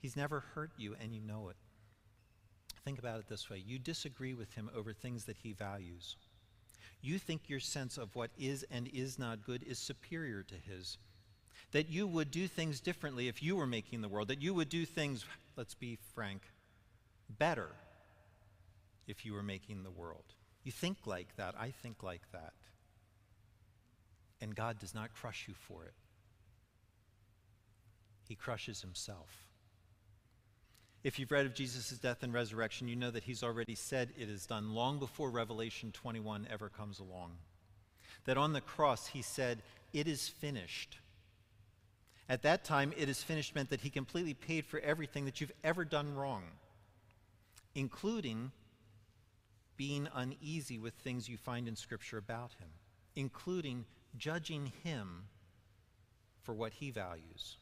[0.00, 1.56] He's never hurt you, and you know it.
[2.84, 6.14] Think about it this way you disagree with him over things that he values.
[7.02, 10.96] You think your sense of what is and is not good is superior to his
[11.72, 14.68] that you would do things differently if you were making the world, that you would
[14.68, 15.24] do things,
[15.56, 16.42] let's be frank,
[17.28, 17.70] better
[19.08, 20.24] if you were making the world.
[20.62, 21.56] You think like that.
[21.58, 22.52] I think like that.
[24.40, 25.94] And God does not crush you for it,
[28.26, 29.48] He crushes Himself.
[31.04, 34.28] If you've read of Jesus' death and resurrection, you know that he's already said it
[34.28, 37.32] is done long before Revelation 21 ever comes along.
[38.24, 39.62] That on the cross, he said,
[39.92, 40.98] It is finished.
[42.28, 45.52] At that time, it is finished meant that he completely paid for everything that you've
[45.62, 46.42] ever done wrong,
[47.74, 48.50] including
[49.76, 52.68] being uneasy with things you find in Scripture about him,
[53.14, 53.86] including
[54.18, 55.24] judging him
[56.42, 57.56] for what he values.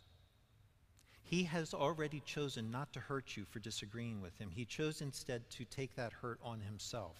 [1.22, 4.50] He has already chosen not to hurt you for disagreeing with him.
[4.54, 7.16] He chose instead to take that hurt on himself.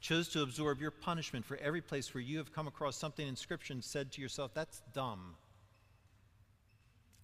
[0.00, 3.36] Chose to absorb your punishment for every place where you have come across something in
[3.36, 5.34] Scripture and said to yourself, that's dumb.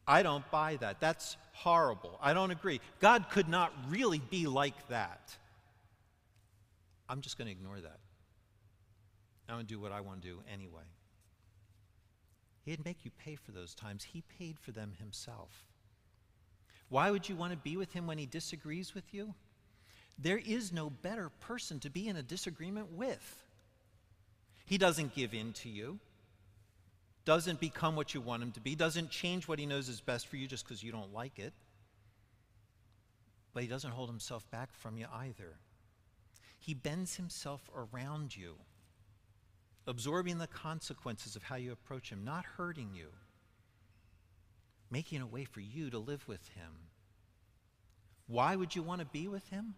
[0.07, 1.01] I don't buy that.
[1.01, 2.19] That's horrible.
[2.23, 2.81] I don't agree.
[3.01, 5.35] God could not really be like that.
[7.09, 7.99] I'm just going to ignore that.
[9.49, 10.83] I'm going to do what I want to do anyway.
[12.67, 14.03] He'd make you pay for those times.
[14.03, 15.65] He paid for them himself.
[16.89, 19.35] Why would you want to be with him when he disagrees with you?
[20.19, 23.45] There is no better person to be in a disagreement with.
[24.67, 26.01] He doesn't give in to you,
[27.25, 30.27] doesn't become what you want him to be, doesn't change what he knows is best
[30.27, 31.53] for you just because you don't like it.
[33.55, 35.59] But he doesn't hold himself back from you either.
[36.59, 38.57] He bends himself around you,
[39.87, 43.09] absorbing the consequences of how you approach him, not hurting you,
[44.91, 46.73] making a way for you to live with him.
[48.27, 49.75] Why would you want to be with him?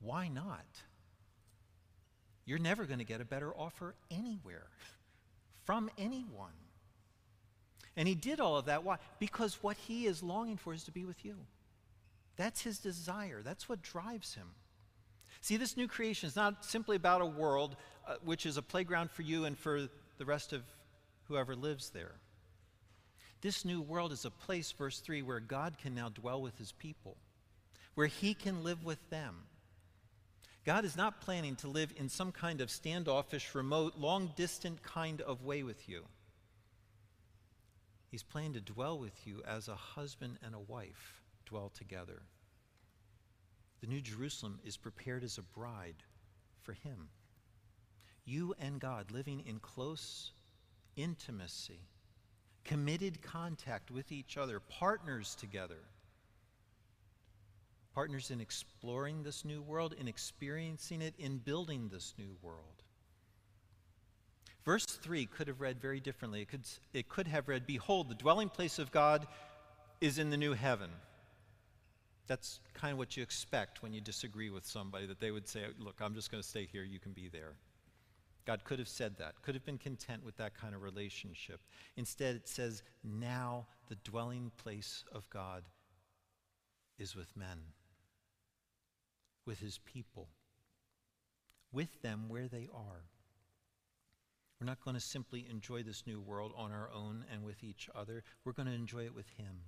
[0.00, 0.66] Why not?
[2.44, 4.66] You're never going to get a better offer anywhere
[5.64, 6.50] from anyone.
[7.96, 8.82] And he did all of that.
[8.82, 8.96] Why?
[9.18, 11.36] Because what he is longing for is to be with you.
[12.36, 14.46] That's his desire, that's what drives him.
[15.42, 17.76] See, this new creation is not simply about a world
[18.10, 19.88] uh, which is a playground for you and for
[20.18, 20.64] the rest of
[21.28, 22.14] whoever lives there.
[23.40, 26.72] This new world is a place, verse 3, where God can now dwell with his
[26.72, 27.16] people,
[27.94, 29.36] where he can live with them.
[30.66, 35.20] God is not planning to live in some kind of standoffish, remote, long distant kind
[35.20, 36.04] of way with you.
[38.10, 42.22] He's planning to dwell with you as a husband and a wife dwell together.
[43.80, 46.02] The New Jerusalem is prepared as a bride
[46.60, 47.08] for him.
[48.24, 50.32] You and God living in close
[50.96, 51.80] intimacy,
[52.64, 55.80] committed contact with each other, partners together.
[57.94, 62.84] Partners in exploring this new world, in experiencing it, in building this new world.
[64.64, 66.42] Verse 3 could have read very differently.
[66.42, 69.26] It could, it could have read, Behold, the dwelling place of God
[70.00, 70.90] is in the new heaven.
[72.26, 75.64] That's kind of what you expect when you disagree with somebody, that they would say,
[75.78, 77.54] Look, I'm just going to stay here, you can be there.
[78.46, 81.60] God could have said that, could have been content with that kind of relationship.
[81.96, 85.64] Instead, it says, Now the dwelling place of God
[86.98, 87.58] is with men,
[89.46, 90.28] with his people,
[91.72, 93.04] with them where they are.
[94.60, 97.88] We're not going to simply enjoy this new world on our own and with each
[97.94, 98.22] other.
[98.44, 99.62] We're going to enjoy it with him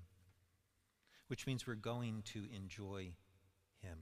[1.33, 3.11] which means we're going to enjoy
[3.81, 3.97] Him,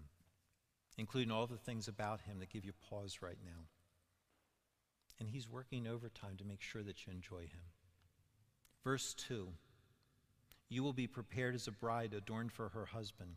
[0.99, 3.69] including all the things about Him that give you pause right now.
[5.21, 7.61] And He's working overtime to make sure that you enjoy Him.
[8.83, 9.49] Verse 2
[10.69, 13.37] You will be prepared as a bride adorned for her husband,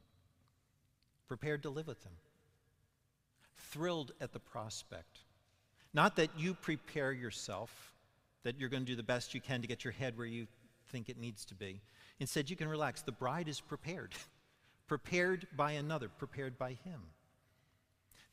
[1.28, 2.14] prepared to live with Him,
[3.58, 5.20] thrilled at the prospect.
[5.94, 7.94] Not that you prepare yourself,
[8.44, 10.48] that you're going to do the best you can to get your head where you
[10.90, 11.82] think it needs to be.
[12.20, 13.02] Instead, you can relax.
[13.02, 14.14] The bride is prepared,
[14.88, 17.02] prepared by another, prepared by Him.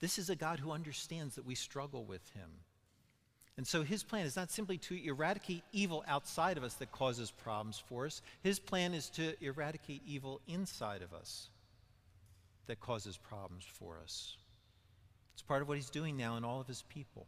[0.00, 2.50] This is a God who understands that we struggle with Him.
[3.60, 7.30] And so His plan is not simply to eradicate evil outside of us that causes
[7.30, 11.50] problems for us, His plan is to eradicate evil inside of us
[12.68, 14.38] that causes problems for us.
[15.34, 17.26] It's part of what He's doing now in all of His people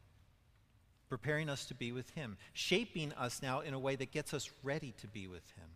[1.10, 4.48] preparing us to be with Him, shaping us now in a way that gets us
[4.62, 5.68] ready to be with Him.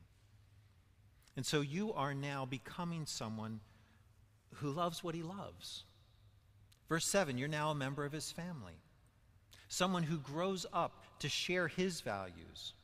[1.37, 3.61] And so you are now becoming someone
[4.55, 5.85] who loves what he loves.
[6.89, 8.81] Verse 7 you're now a member of his family,
[9.69, 12.75] someone who grows up to share his values,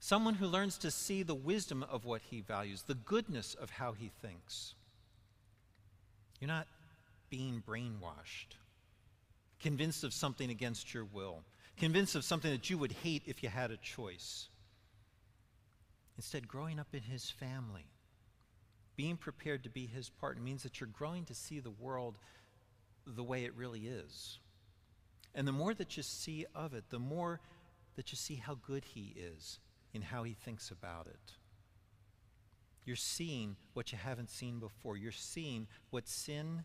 [0.00, 3.92] someone who learns to see the wisdom of what he values, the goodness of how
[3.92, 4.74] he thinks.
[6.40, 6.66] You're not
[7.30, 8.56] being brainwashed,
[9.60, 11.44] convinced of something against your will,
[11.76, 14.48] convinced of something that you would hate if you had a choice.
[16.16, 17.86] Instead, growing up in his family,
[18.96, 22.18] being prepared to be his partner means that you're growing to see the world
[23.06, 24.38] the way it really is.
[25.34, 27.40] And the more that you see of it, the more
[27.96, 29.58] that you see how good he is
[29.94, 31.32] in how he thinks about it.
[32.84, 34.96] You're seeing what you haven't seen before.
[34.96, 36.64] You're seeing what sin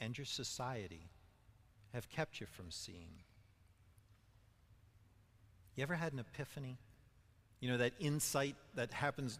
[0.00, 1.10] and your society
[1.92, 3.22] have kept you from seeing.
[5.74, 6.78] You ever had an epiphany?
[7.60, 9.38] You know, that insight that happens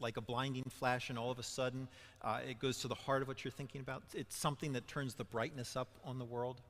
[0.00, 1.86] like a blinding flash, and all of a sudden
[2.22, 4.02] uh, it goes to the heart of what you're thinking about?
[4.14, 6.60] It's something that turns the brightness up on the world.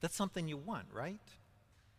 [0.00, 1.20] That's something you want, right?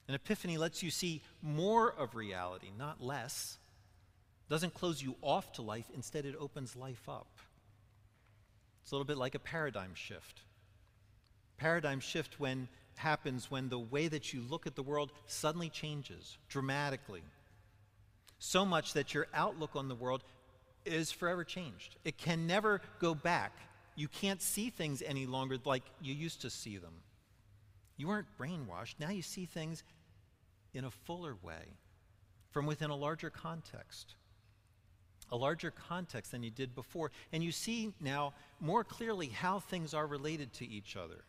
[0.08, 3.58] An epiphany lets you see more of reality, not less.
[4.50, 7.28] Doesn't close you off to life, instead, it opens life up.
[8.82, 10.42] It's a little bit like a paradigm shift.
[11.58, 16.38] Paradigm shift when happens when the way that you look at the world suddenly changes
[16.50, 17.22] dramatically.
[18.40, 20.24] So much that your outlook on the world
[20.86, 21.96] is forever changed.
[22.04, 23.54] It can never go back.
[23.96, 26.94] You can't see things any longer like you used to see them.
[28.02, 28.96] You weren't brainwashed.
[28.98, 29.84] Now you see things
[30.74, 31.78] in a fuller way
[32.50, 34.16] from within a larger context.
[35.32, 37.12] A larger context than you did before.
[37.32, 41.26] And you see now more clearly how things are related to each other.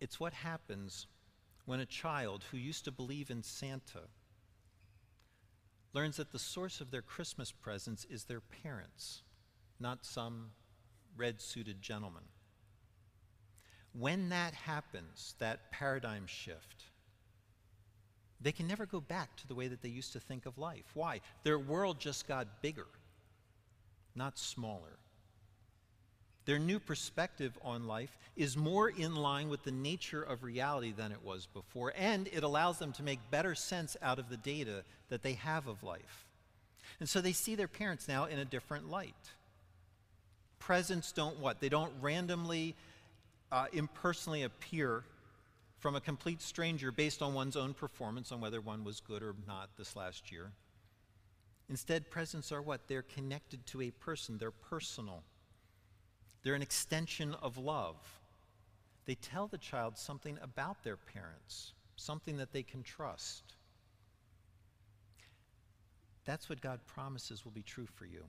[0.00, 1.06] It's what happens
[1.66, 4.08] when a child who used to believe in Santa
[5.92, 9.20] learns that the source of their Christmas presents is their parents,
[9.78, 10.52] not some
[11.18, 12.22] red suited gentleman.
[13.98, 16.84] When that happens, that paradigm shift,
[18.40, 20.84] they can never go back to the way that they used to think of life.
[20.94, 21.20] Why?
[21.42, 22.86] Their world just got bigger,
[24.14, 24.98] not smaller.
[26.44, 31.10] Their new perspective on life is more in line with the nature of reality than
[31.10, 34.84] it was before, and it allows them to make better sense out of the data
[35.08, 36.26] that they have of life.
[37.00, 39.14] And so they see their parents now in a different light.
[40.60, 41.60] Presents don't what?
[41.60, 42.76] They don't randomly,
[43.52, 45.04] uh, impersonally appear
[45.78, 49.34] from a complete stranger based on one's own performance on whether one was good or
[49.46, 50.52] not this last year.
[51.68, 52.88] Instead, presents are what?
[52.88, 55.22] They're connected to a person, they're personal.
[56.42, 57.96] They're an extension of love.
[59.04, 63.42] They tell the child something about their parents, something that they can trust.
[66.24, 68.24] That's what God promises will be true for you.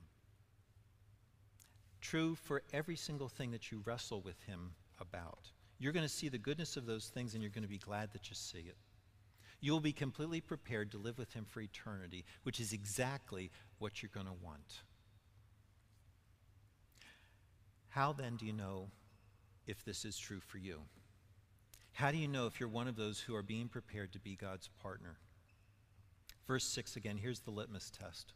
[2.00, 5.50] True for every single thing that you wrestle with Him about.
[5.78, 8.12] You're going to see the goodness of those things and you're going to be glad
[8.12, 8.76] that you see it.
[9.60, 14.02] You will be completely prepared to live with Him for eternity, which is exactly what
[14.02, 14.82] you're going to want.
[17.88, 18.90] How then do you know
[19.66, 20.82] if this is true for you?
[21.94, 24.36] How do you know if you're one of those who are being prepared to be
[24.36, 25.16] God's partner?
[26.46, 28.32] Verse 6 again, here's the litmus test.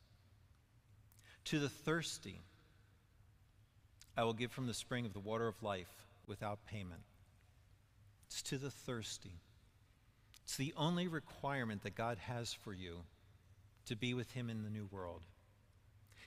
[1.45, 2.41] To the thirsty,
[4.17, 6.02] I will give from the spring of the water of life
[6.33, 7.03] without payment.
[8.27, 9.43] It's to the thirsty.
[10.45, 13.01] It's the only requirement that God has for you
[13.85, 15.27] to be with Him in the new world.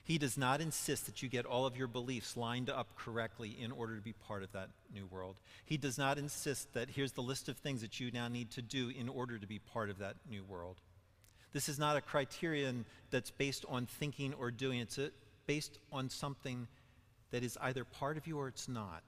[0.04, 3.72] He does not insist that you get all of your beliefs lined up correctly in
[3.72, 5.40] order to be part of that new world.
[5.64, 8.62] He does not insist that here's the list of things that you now need to
[8.62, 10.76] do in order to be part of that new world.
[11.52, 15.00] This is not a criterion that's based on thinking or doing, it's
[15.46, 16.68] based on something
[17.32, 19.02] that is either part of you or it's not.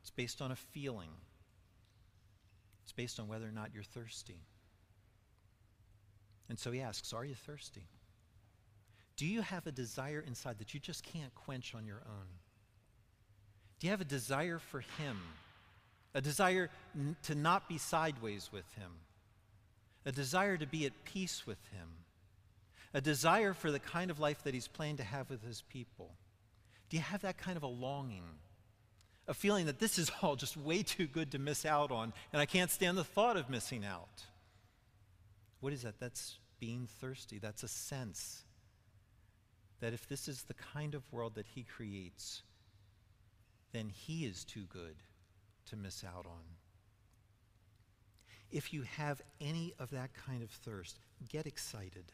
[0.00, 1.10] It's based on a feeling,
[2.84, 4.42] it's based on whether or not you're thirsty.
[6.48, 7.86] And so he asks, Are you thirsty?
[9.16, 12.26] Do you have a desire inside that you just can't quench on your own?
[13.78, 15.18] Do you have a desire for Him?
[16.14, 18.90] A desire n- to not be sideways with Him?
[20.04, 21.88] A desire to be at peace with Him?
[22.94, 26.14] A desire for the kind of life that He's planned to have with His people?
[26.88, 28.24] Do you have that kind of a longing?
[29.30, 32.42] A feeling that this is all just way too good to miss out on, and
[32.42, 34.24] I can't stand the thought of missing out.
[35.60, 36.00] What is that?
[36.00, 37.38] That's being thirsty.
[37.38, 38.42] That's a sense
[39.78, 42.42] that if this is the kind of world that He creates,
[43.72, 44.96] then He is too good
[45.66, 46.42] to miss out on.
[48.50, 52.12] If you have any of that kind of thirst, get excited.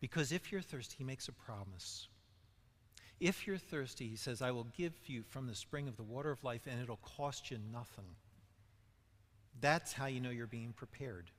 [0.00, 2.08] Because if you're thirsty, He makes a promise.
[3.20, 6.30] If you're thirsty, He says, I will give you from the spring of the water
[6.30, 8.16] of life, and it'll cost you nothing.
[9.60, 11.30] That's how you know you're being prepared.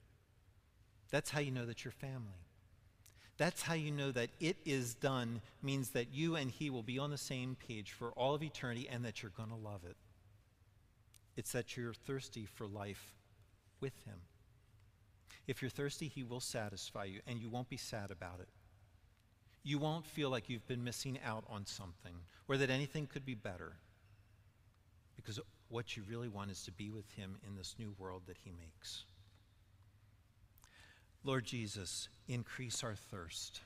[1.09, 2.45] That's how you know that you're family.
[3.37, 6.99] That's how you know that it is done, means that you and he will be
[6.99, 9.95] on the same page for all of eternity and that you're going to love it.
[11.35, 13.15] It's that you're thirsty for life
[13.79, 14.17] with him.
[15.47, 18.49] If you're thirsty, he will satisfy you, and you won't be sad about it.
[19.63, 22.15] You won't feel like you've been missing out on something
[22.47, 23.73] or that anything could be better.
[25.15, 25.39] Because
[25.69, 28.51] what you really want is to be with him in this new world that he
[28.51, 29.05] makes.
[31.23, 33.61] Lord Jesus, increase our thirst.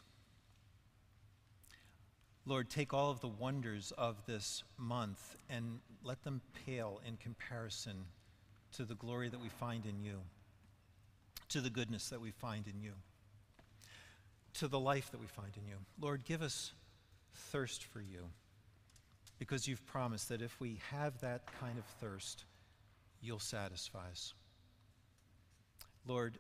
[2.46, 8.06] Lord, take all of the wonders of this month and let them pale in comparison
[8.74, 10.20] to the glory that we find in you,
[11.50, 12.94] to the goodness that we find in you,
[14.60, 15.76] to the life that we find in you.
[16.00, 16.72] Lord, give us
[17.34, 18.30] thirst for you
[19.38, 22.46] because you've promised that if we have that kind of thirst,
[23.22, 24.34] you'll satisfy us.
[26.08, 26.38] Lord,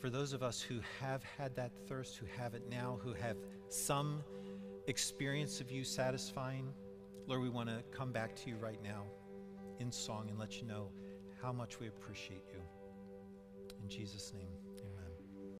[0.00, 3.36] for those of us who have had that thirst, who have it now, who have
[3.68, 4.24] some
[4.86, 6.72] experience of you satisfying,
[7.26, 9.04] Lord, we want to come back to you right now
[9.78, 10.88] in song and let you know
[11.42, 12.60] how much we appreciate you.
[13.82, 14.69] In Jesus' name.